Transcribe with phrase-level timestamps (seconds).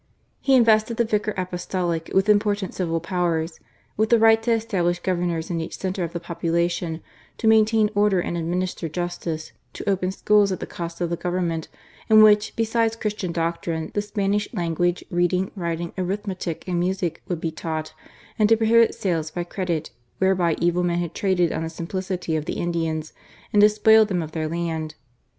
[0.39, 3.59] He invested the Vicar Apostolic with important civil powers;
[3.97, 7.03] with the right to establish governors in each centre of the population,
[7.37, 11.67] to maintain order and administer justice; to open schools at the cost of the Government,
[12.09, 17.51] in which, besides Christian doctrine, the Spanish language, reading, writing, arithmetic, and music would be
[17.51, 17.93] taught;
[18.39, 22.45] and to prohibit sales by credit, whereby evil men had traded on the simplicity of
[22.45, 23.13] the Indians
[23.53, 24.95] and despoiled them of their land.